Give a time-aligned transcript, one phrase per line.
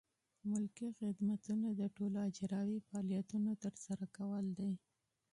[0.51, 4.71] ملکي خدمتونه د ټولو اجرایوي فعالیتونو ترسره کول دي.